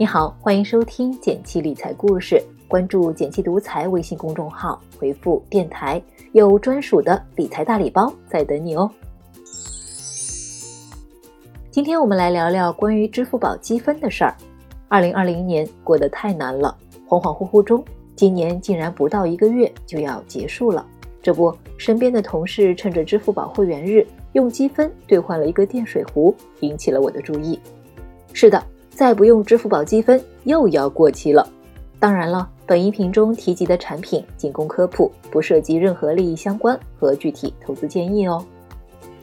[0.00, 2.42] 你好，欢迎收听简七理财故事。
[2.66, 6.02] 关注“简七独裁微信公众号，回复“电台”，
[6.32, 8.90] 有专属的理财大礼包在等你哦。
[11.70, 14.34] 今天我们来聊聊关于支付宝积分的事儿。
[14.88, 16.74] 二零二零年过得太难了，
[17.06, 17.84] 恍恍惚惚中，
[18.16, 20.86] 今年竟然不到一个月就要结束了。
[21.20, 27.60] 这不，身边的同事趁着支付宝会员日，用积分兑换了一个电水壶，引起了我的注意。
[28.32, 28.64] 是的。
[29.00, 31.48] 再不用支付宝积分又要过期了。
[31.98, 38.44] 当然了，本音频中提及的产品仅供科普，不涉及任何利益相关和具体投资建议哦。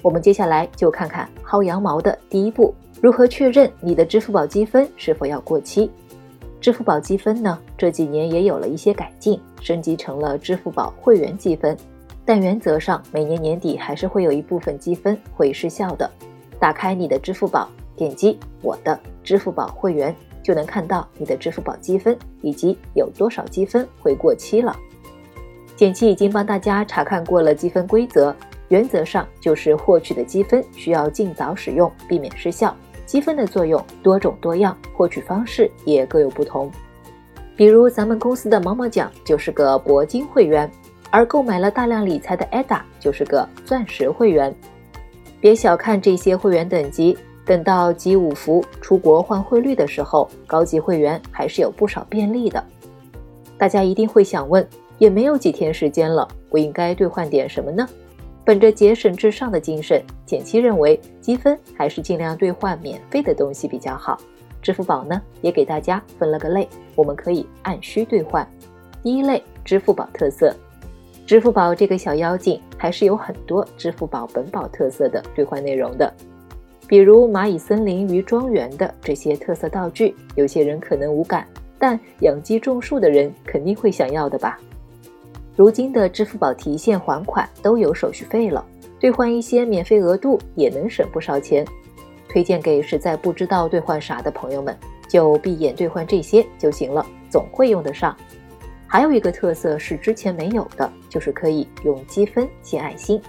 [0.00, 5.90] 我们接下来就看看薅羊毛的第一步：如何确认你的支付宝积分是否要过期？
[6.58, 11.76] 支付宝积分呢，这几年也有了一些改进，升级成了支付宝会员积分，
[12.24, 16.10] 但原则上每年年底还是会有一部分积分会失效的。
[16.58, 17.68] 打开你的支付宝。
[17.96, 24.76] 点击我的支付宝会员，就能看到你的支付宝积分以及有多少积分会过期了。
[25.74, 28.34] 简七已经帮大家查看过了积分规则，
[28.68, 32.74] 原则上就是获取的积分需要尽早使用，避免失效。
[33.04, 36.70] 积分的作用多种多样，获取方式也各有不同。
[37.54, 40.70] 比如咱们公司的毛毛奖就是个铂金会员，
[41.10, 44.54] 而购买了大量理财的 Ada 就是个钻石会员。
[45.40, 47.16] 别小看这些会员等级。
[47.46, 52.62] 等到集五福出国换汇率的时候，高级会员还是有不少便利的。
[53.56, 54.66] 大家一定会想问，
[54.98, 57.88] 也没有几天时间了，我应该兑换点什么呢？
[58.44, 64.18] 本着节省至上的精神，简七认为积分还是尽量兑换免费的东西比较好。
[64.60, 68.44] 支付宝呢，也给大家分了个类，我们可以按需兑换。
[69.04, 70.52] 第一类，支付宝特色。
[71.24, 76.12] 支付宝这个小妖精还是有很多支付宝本宝特色的兑换内容的。
[76.88, 81.46] 比如蚂蚁森林与庄园的这些特色道具，有些人可能无感，
[81.78, 84.58] 但养鸡种树的人肯定会想要的吧？
[85.56, 88.64] 如今的支付宝提现还款都有手续费了，
[89.00, 91.66] 兑换一些免费额度也能省不少钱。
[92.28, 94.76] 推荐给实在不知道兑换啥的朋友们，
[95.08, 98.14] 就闭眼兑换这些就行了，总会用得上。
[98.86, 103.20] 还有一个特色是之前没有的，就是可以用积分献爱心。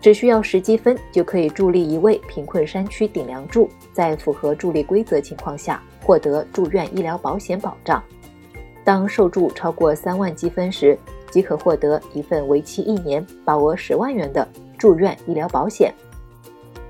[0.00, 8.02] 只需要十积分就可以助力一位贫困山区顶梁柱，在符合助力规则情况下获得住院医疗保险保障。
[8.82, 10.98] 当受助超过三万积分时，
[11.30, 14.46] 即可获得一份为期一年、保额十万元的
[14.78, 15.92] 住院医疗保险。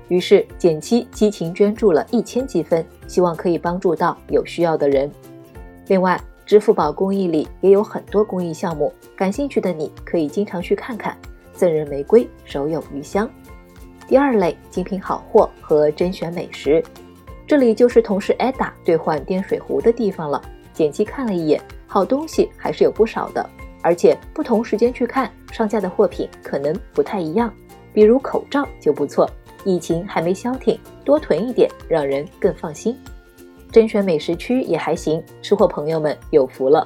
[0.07, 5.11] 于是，简七激情捐助了一千积分，希望可以帮助到有需要的人。
[5.87, 11.15] 另外，支付宝公益里也有很多公益项目，感兴趣的你可以经常去看看。
[11.61, 13.29] 赠人玫瑰，手有余香。
[14.07, 16.83] 第二类精品好货和甄选美食，
[17.45, 20.41] 这里就是同事 Ada 兑换电水壶的地方了。
[20.73, 23.47] 简七看了一眼，好东西还是有不少的，
[23.83, 27.53] 而且不同时间去看上架的货品可能不太一样。
[27.93, 29.29] 比如口罩就不错，
[29.63, 32.97] 疫情还没消停，多囤一点让人更放心。
[33.71, 36.83] 甄选美食区也还行，吃货朋友们有福了。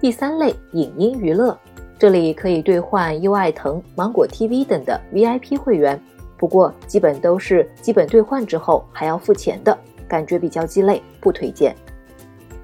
[0.00, 1.54] 第三类影音娱乐。
[2.00, 6.00] 这里可以兑换优爱腾、芒果 TV 等的 VIP 会员，
[6.38, 9.78] 不过基本都是基本兑换之后还要付钱的，
[10.08, 11.76] 感觉比较鸡肋，不推荐。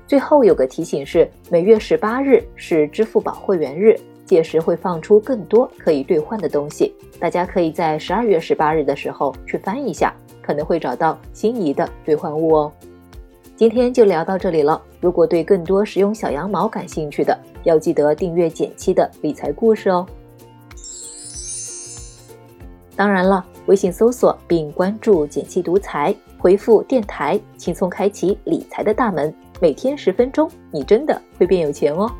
[0.06, 3.94] 最后有个提醒是，每月十八日是支付宝会员日，
[4.24, 12.72] 届时会放出更多可以兑换的东西，大家可以在十二月十八日的时候去翻一下，可能会找到心仪的兑换物哦。
[13.54, 14.80] 今天就聊到这里了。
[15.06, 20.04] 如果对更多实用小羊毛感兴趣的，要记得订阅简七的理财故事哦。
[22.96, 29.32] 当然了，微信搜索并关注“简七独裁，回复“电台”，轻松开启理财的大门。
[29.60, 32.10] 每天十分钟，你真的会变有钱哦。